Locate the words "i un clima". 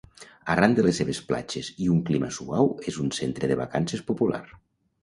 1.85-2.33